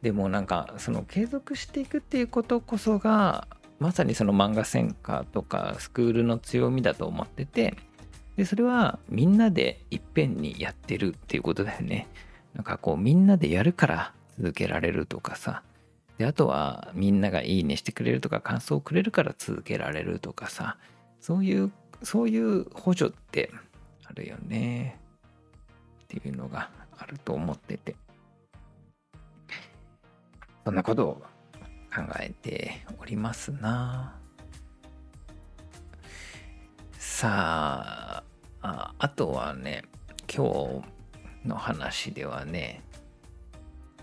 [0.02, 7.76] でもなんかその継続していくっていうことこそがまさにその漫画専科とかスクールの強みだと思ってて
[8.36, 12.06] でそれはみんなでいっぺんにやってるっていうことだよね
[12.54, 15.62] なんかこうみんなでやるから続けられるとかさ
[16.18, 20.78] であとはみんながいいねしてくれるとか感想をくれるから続けられるとかさ
[21.20, 23.50] そういうそういう補助って
[24.04, 25.00] あるよね。
[26.04, 27.96] っていうのがあると思ってて。
[30.64, 31.22] そんなことを
[31.94, 34.18] 考えておりますな。
[36.98, 38.24] さあ
[38.62, 39.84] ああとはね
[40.32, 40.82] 今
[41.42, 42.82] 日の話ではね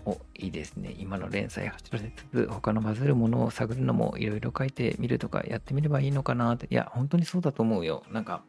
[0.06, 0.94] お、いいですね。
[0.98, 6.66] 今の連載走らせつつ、他のバズるものを探るのもいろいろ書いてみるとかやってみればいいのかなって。
[6.70, 8.02] いや、本当にそうだと思うよ。
[8.10, 8.42] なんか、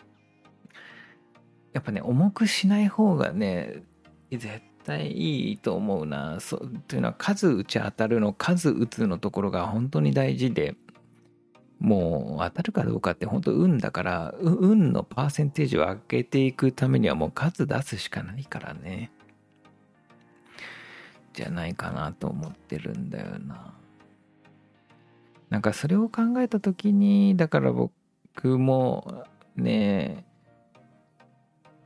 [1.73, 3.83] やっぱね、重くしない方がね、
[4.31, 6.39] 絶対いいと思うな。
[6.39, 10.75] そうというのは、数打ち当たるの、数打つのところが本当に大事で、
[11.79, 19.11] もう当たるかどうかって本当運だから、運のパーセンテージを上げていくためにはもう数出すしかないからね。
[21.35, 23.73] じゃないかなと思ってるんだよな。
[25.49, 29.25] なんかそれを考えた時にだから僕も
[29.55, 30.25] ね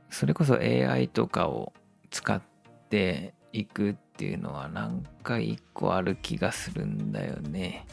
[0.08, 1.72] それこそ AI とかを
[2.10, 2.40] 使っ
[2.88, 7.86] ていくっていうのはなんか一個ある気がするんだよね。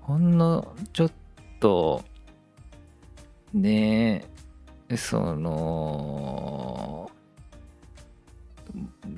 [0.00, 1.12] ほんのちょっ
[1.60, 2.02] と
[3.52, 4.24] ね
[4.96, 6.57] その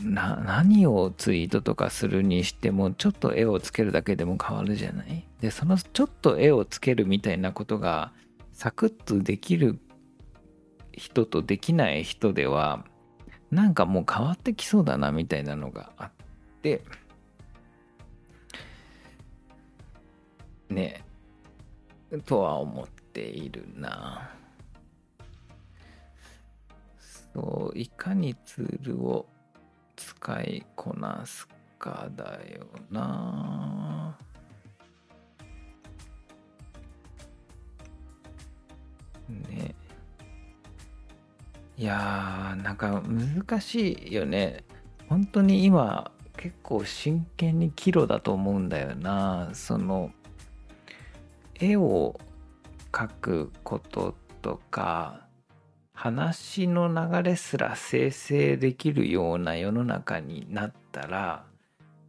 [0.03, 5.27] な何をツイートとかするにしてもちょっと絵をつけるだけでも変わるじゃない？
[5.41, 8.13] でそのちょっと絵をつけるみたいなことが
[8.53, 9.79] サクッとできる
[10.93, 12.85] 人とできない人では
[13.51, 16.11] なんかもう変わってきそうだなみたいなのがあっ
[16.63, 16.83] て。
[20.69, 21.05] ね。
[22.27, 24.31] とは思っているな。
[27.33, 29.27] そういかにツールを
[30.01, 31.47] 使いこなす
[31.79, 34.17] かだよな。
[39.29, 39.75] ね。
[41.77, 44.65] いやーなんか難しいよね。
[45.09, 49.51] 本当に今結構真剣に岐路だと思うんだよな。
[49.53, 50.11] その
[51.57, 52.19] 絵を
[52.91, 55.27] 描くこととか
[56.03, 61.45] 話の流れすら生成できるような世の中になったら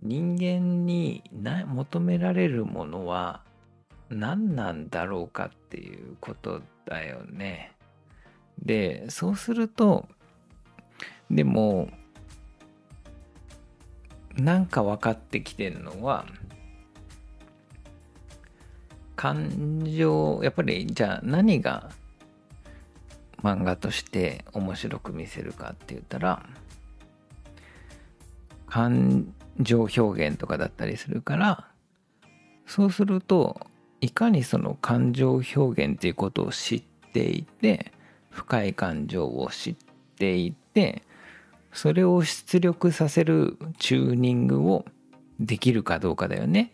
[0.01, 3.43] 人間に求められるものは
[4.09, 7.73] 何なんだろうかっていうことだよね。
[8.63, 10.07] でそうすると
[11.29, 11.89] でも
[14.37, 16.25] なんか分かってきてるのは
[19.17, 21.89] 感情やっぱりじゃあ何が
[23.43, 26.45] 漫画として面白く見せるかって言ったら
[28.67, 31.67] 感情表現とかだったりするから
[32.65, 33.59] そうすると
[33.99, 36.83] いかにその感情表現っていうことを知っ
[37.13, 37.91] ていて
[38.29, 39.75] 深い感情を知っ
[40.17, 41.03] ていて
[41.73, 44.85] それを出力させるチューニングを
[45.39, 46.71] できるかどうかだよね。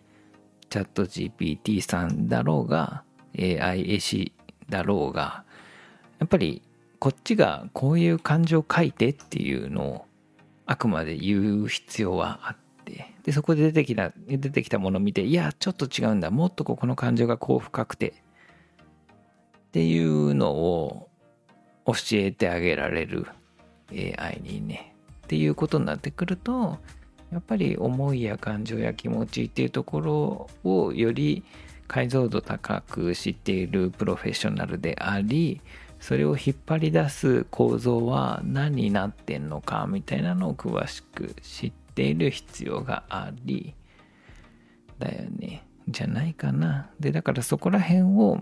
[0.70, 3.04] チャット GPT さんだろうが
[3.38, 4.34] AI 絵師
[4.70, 5.46] だろうが
[6.20, 6.62] やっぱり
[7.00, 10.06] こっちがこういう感情を書いてっていうのを
[10.66, 18.14] あくまで言う必要はあってでそこで出てきた出てきたものを見ていやちょっと違うんだもっとここの感情がこう深くて。
[19.68, 21.10] っていうのを
[21.86, 23.28] 教えてあげられる
[23.92, 24.96] AI にね。
[25.26, 26.80] っていうことになってくると
[27.32, 31.44] やっぱり思いや感情や気持ちっていうところをより
[31.88, 35.62] 解像度高く知っているプロフェッショナルであり
[36.00, 43.74] それを引っ張り出す構造は何になってんのかみたいなのを詳しく知っている必要があり
[45.00, 45.64] だよね。
[45.90, 46.90] じゃないかな。
[47.00, 48.40] でだからそこら辺を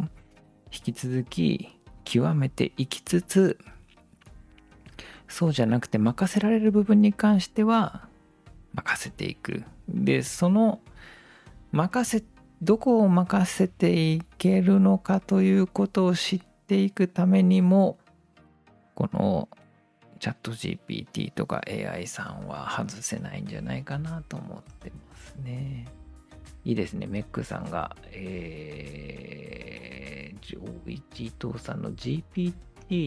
[0.71, 3.57] 引き続き極めていきつつ
[5.27, 8.07] そうじゃなくて任せられる部分に関しては
[8.73, 9.63] 任せていく。
[9.87, 10.81] でその
[11.71, 12.23] 任せ
[12.61, 17.97] どこを任せていけるのかということを知ってていくためにも
[18.95, 19.49] この
[20.19, 25.85] チャット GPT とか AI さんは外せないんじゃないかなと思ってますね。
[26.63, 27.05] いいですね。
[27.05, 30.59] メックさんが、えー、上
[30.91, 32.53] 一伊藤さんの GPT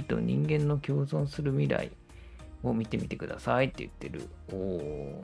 [0.03, 1.91] と人間の共存する未来
[2.63, 4.29] を見てみてくださいって言ってる。
[4.53, 5.23] おー、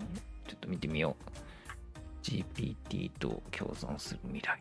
[0.49, 1.25] ちょっと見てみよう。
[2.25, 4.61] GPT と共存する未来。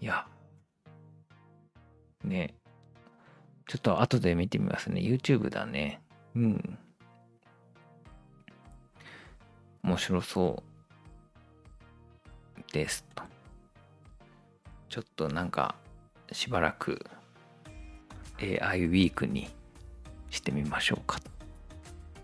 [0.00, 0.26] いや、
[2.24, 2.54] ね。
[3.66, 5.00] ちょっと後で見てみますね。
[5.00, 6.00] YouTube だね。
[6.34, 6.78] うん。
[9.82, 10.62] 面白そ
[12.58, 13.22] うですと。
[14.88, 15.74] ちょっとなんか
[16.32, 17.04] しばらく
[18.40, 19.48] AI ウィークに
[20.30, 21.30] してみましょうかと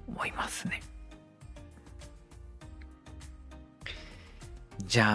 [0.08, 0.80] 思いますね。
[4.84, 5.06] じゃ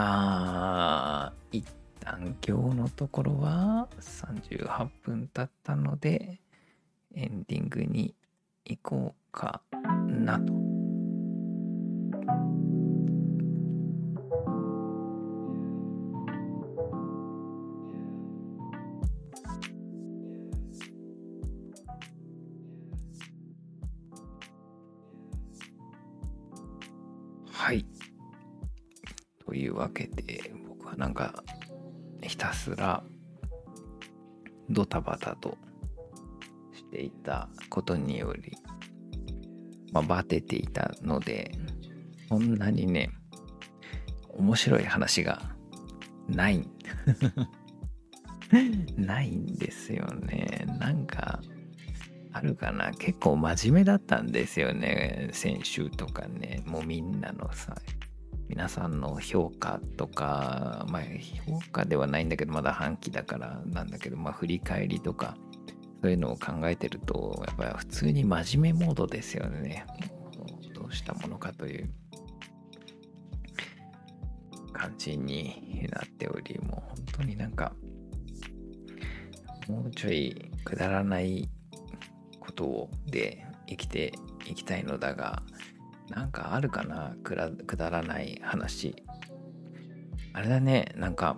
[1.26, 1.66] あ、一
[2.06, 6.40] 旦今日のところは38分経ったので、
[7.16, 8.14] エンディングに
[8.64, 9.64] 行こうか
[10.08, 10.54] なと。
[27.52, 27.84] はい。
[29.44, 31.44] というわけで、僕はなんか、
[32.28, 33.04] ひたすら、
[34.70, 35.58] ドタバタと
[36.74, 38.58] していたことにより、
[39.92, 41.52] まあ、バテていたので、
[42.30, 43.12] そんなにね、
[44.30, 45.42] 面白い話が
[46.28, 46.68] ない。
[48.96, 50.66] ないんですよね。
[50.80, 51.42] なんか、
[52.36, 57.74] あるかな結構真面目だったんですよね先週とかねもうみんなのさ
[58.56, 61.02] 皆さんの評価とかまあ
[61.46, 65.36] 評価ではないんだけどまだ半期だからなんだけどまあ振り返りとか
[66.02, 69.86] そういうのを考えてるとやっぱり普通に真面目モードですよね。
[70.74, 71.90] どうしたものかという。
[74.72, 77.74] 感じになっておりもう本当になんか
[79.70, 81.50] もうちょいくだらない
[82.40, 84.14] ことをで生きて
[84.46, 85.42] いきたいのだが
[86.10, 87.16] なんかあるかな？
[87.24, 87.36] く
[87.78, 88.96] だらない話
[90.34, 91.38] あれだねなんか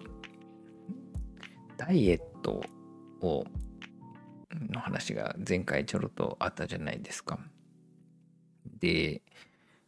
[1.77, 2.63] ダイエット
[3.21, 3.45] を
[4.69, 7.39] の話が前回ちょろっとあったじゃないですか。
[8.79, 9.21] で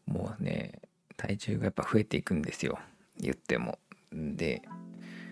[0.05, 0.81] もうね
[1.17, 2.79] 体重がやっぱ増えていくんですよ
[3.17, 3.79] 言っても。
[4.11, 4.61] で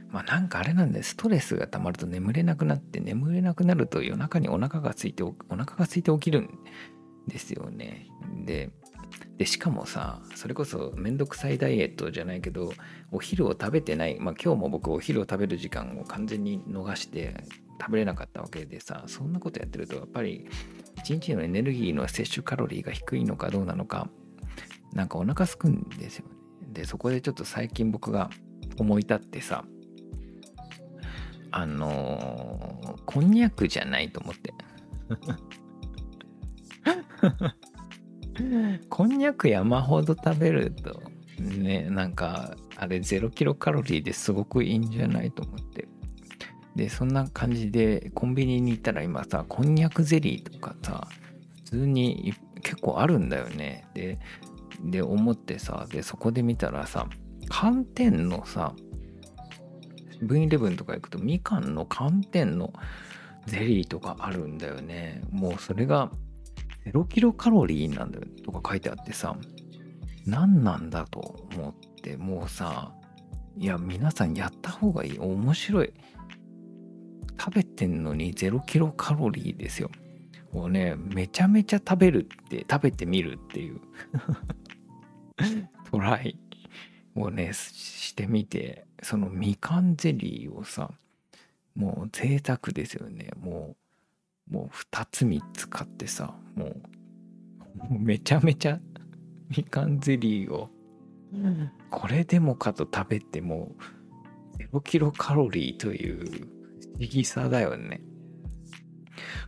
[0.09, 6.59] まあなんかあれなんでストレスが溜まると眠れなくなって眠れなくなると夜中にお腹が空いてお腹が空いて起きるん
[7.27, 8.07] ですよね。
[8.45, 8.71] で
[9.37, 12.73] でしかもさそれこそめんどくさいダイエットじゃないけど
[13.11, 14.17] お昼を食べてない。
[14.19, 17.35] まあ今日も僕お昼を食べる時間を完全に逃して
[17.79, 20.47] 食べれなかったわけでさそんなことやってるとやっぱり
[20.97, 24.09] 一日のエネルギーの摂取カロリーが低いのかどうなのか
[24.93, 26.31] なんかお腹すくんですよね。
[26.73, 28.29] でそこでちょっと最近僕が
[28.77, 29.65] 思い立ってさ
[31.51, 34.53] あのー、こんにゃくじゃないと思って。
[38.89, 41.01] こんにゃく山ほど食べると
[41.39, 45.87] ねなんかあれ0キロカロリーですごくいいんじゃないと思って
[46.75, 51.07] でそんな感じでコンビニに行ったら今さこんにゃくゼリーとかさ
[51.65, 53.85] 普通に結構あるんだよね。
[53.93, 54.19] で
[54.83, 57.07] で思ってさでそこで見たらさ
[57.49, 58.73] 寒天のさ
[60.21, 62.73] V11 とか行くとみかんの寒天の
[63.47, 65.21] ゼリーとかあるんだよね。
[65.31, 66.11] もうそれが
[66.93, 69.35] 0キロカロリーなんだよとか書いてあってさ
[70.25, 71.19] 何なんだと
[71.55, 72.93] 思ってもうさ
[73.57, 75.19] いや皆さんやった方がいい。
[75.19, 75.93] 面白い。
[77.39, 79.89] 食べてんのに0キロカロリーですよ。
[80.51, 83.81] もうねめちゃめちゃ食べるって食べてみるっていう。
[85.89, 86.37] トライ。
[87.15, 90.91] をねしてみてそのみかんゼリーをさ
[91.75, 93.29] もう贅沢ですよね。
[93.39, 93.77] もう
[94.49, 98.79] もう2つ3つ買ってさもうめちゃめちゃ
[99.49, 100.69] みかんゼリーを
[101.89, 103.75] これでもかと食べても
[104.73, 108.01] 0キロカロリーという不思議さだよね。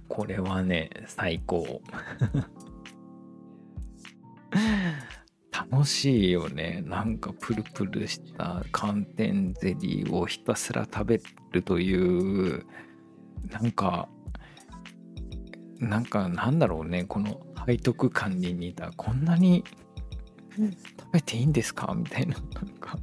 [0.08, 1.82] これはね最高。
[5.52, 6.84] 楽しいよね。
[6.86, 11.22] なんかプルプルした寒天ゼリーをひたすら食べ
[11.52, 12.66] るという
[13.50, 14.08] なんか
[15.80, 19.64] なんかなんだろうねこの背徳感に似たこんなに
[20.58, 21.94] 食べていいんですか？
[21.96, 22.98] みたいななんか。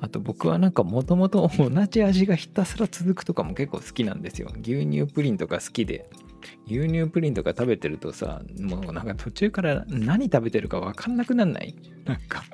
[0.00, 4.48] あと僕はなんかもともと同じ味がひたすら続くとかも結構好きなんですよ。
[4.62, 6.08] 牛乳プリンとか好きで。
[6.66, 11.74] 牛乳プリンとか食べてるとさもうなんか途中から何食べてるか分かんなくなんない？
[12.06, 12.44] なんか。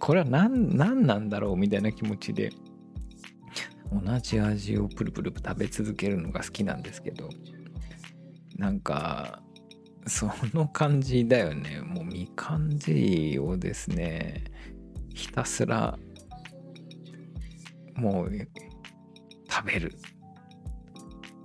[0.00, 1.56] これは何何なんだろう？
[1.56, 2.50] みたいな気持ちで
[3.92, 7.28] 同じ味をプルプル食べ続けるのが好きなんですけど
[8.56, 9.42] なんか
[10.06, 11.80] その感じだよね。
[11.80, 14.44] もうみかんゼリーをですね
[15.14, 15.98] ひたすら
[17.94, 18.30] もう
[19.50, 19.92] 食べる。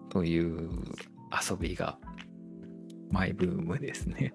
[0.09, 0.69] という
[1.49, 1.97] 遊びが
[3.09, 4.31] マイブームですね。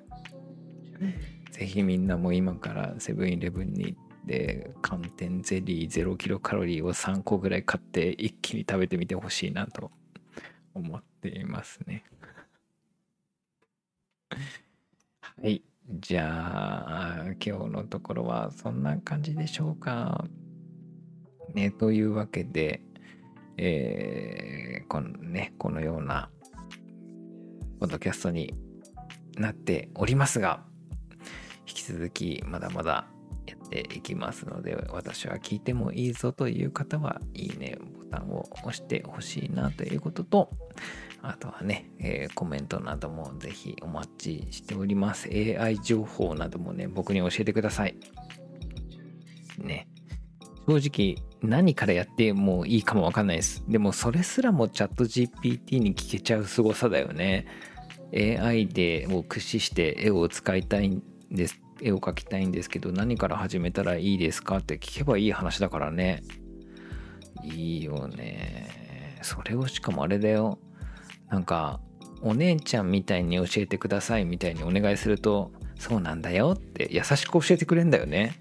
[1.53, 3.97] ぜひみんなも今からセブンイレブンに
[4.29, 9.91] で寒天ゼリー0キロカロリーを3個ぐらい買って一気に食べてみてほしいなと
[10.75, 12.05] 思っていますね。
[14.31, 14.39] は
[15.43, 15.63] い。
[16.01, 20.25] じゃあ今日のところはそんな感じでしょうか。
[21.55, 22.83] ねというわけで
[23.61, 26.31] えー、このねこのような
[27.81, 28.55] ポッドキャストに
[29.37, 30.63] なっておりますが
[31.67, 33.07] 引き続きまだまだ
[33.69, 40.51] っていきますので私は聞いてもいいぞという方はいいねボタンを押してほしいなということと
[41.21, 45.29] あとはね、えー、コメントなどもぜひお待ちしております。
[45.29, 47.97] AI 情報などもね僕に教えてください。
[49.59, 49.89] ね。
[50.69, 53.65] 正直何からやってもいいかもわかんないです。
[53.67, 57.47] でもそれすらもチャット GPT に聞けちゃう凄さだよね。
[58.15, 66.23] AI でを駆使して絵を使いたいんです絵を描きたいんですけど何から始めたらいいですかって聞けばいい話だからね。
[67.43, 69.19] いいよね。
[69.23, 70.59] それをしかもあれだよ。
[71.29, 71.81] なんか
[72.23, 78.35] お姉ちゃんみたいに教えてくださいみたいにお願いするとそうなんだよって優しく教えてくれんだよね。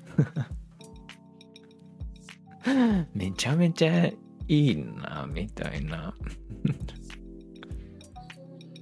[3.13, 4.15] めちゃめちゃい
[4.47, 6.13] いなみたいな。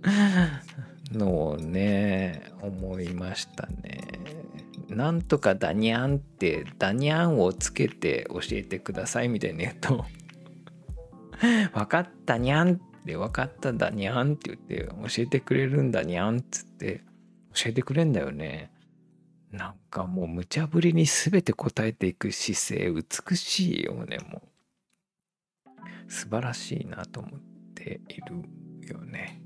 [1.11, 4.04] のをね思いましたね。
[4.89, 10.05] なんとかダニャンってダニャンをつけて教えてくださいみたいに言うと
[11.73, 17.03] 分かったにゃんって分かっただにゃんって言って教えてくれるんだにゃんっつって。
[17.55, 18.69] 教えてくれんだよね。
[19.51, 24.41] なんかもう無茶ぶりに全て答えていく姿勢美しいよねも
[26.07, 26.11] う。
[26.11, 27.39] 素晴らしいなと思っ
[27.73, 28.43] ている
[28.89, 29.41] よね。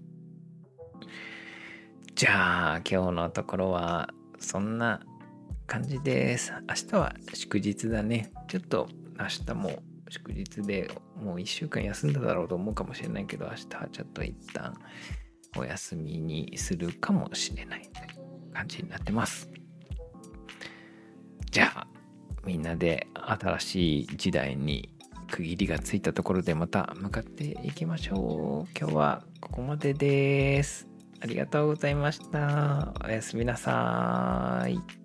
[2.16, 4.10] じゃあ今日のところは
[4.40, 5.02] そんな
[5.70, 6.52] 感じです。
[6.68, 8.32] 明日は祝日だね。
[8.48, 8.90] ちょっと
[9.20, 14.74] 明日も祝日でもう1週間休んだだろうと思うかもしれないけど明日はちょっと一旦
[15.56, 19.48] お休みにするかもしれないい感じになってます。
[21.52, 21.88] じゃあ
[22.44, 24.90] みんなで新しい時代に
[25.30, 28.72] 区切りがついたところでまた向かっていきましょう。
[28.76, 30.88] 今日はここまでです。
[31.22, 32.92] ありがとうございました。
[33.06, 34.99] おやすみなさい。